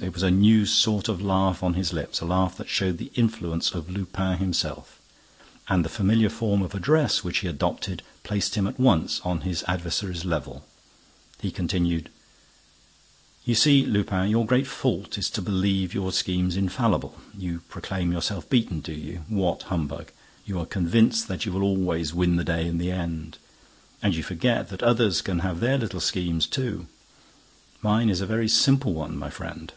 [0.00, 3.12] It was a new sort of laugh on his lips, a laugh that showed the
[3.14, 4.98] influence of Lupin himself.
[5.68, 9.62] And the familiar form of address which he adopted placed him at once on his
[9.68, 10.64] adversary's level.
[11.40, 12.08] He continued:
[13.44, 17.18] "You see, Lupin, your great fault is to believe your schemes infallible.
[17.36, 19.24] You proclaim yourself beaten, do you?
[19.28, 20.10] What humbug!
[20.46, 24.70] You are convinced that you will always win the day in the end—and you forget
[24.70, 26.86] that others can have their little schemes, too.
[27.82, 29.70] Mine is a very simple one, my friend."